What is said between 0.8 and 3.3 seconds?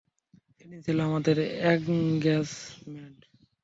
ছিল আমাদের এনগেজমেন্ট।